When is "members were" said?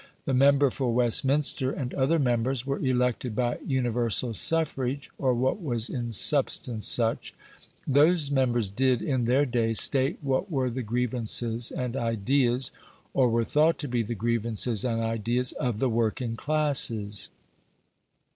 2.17-2.79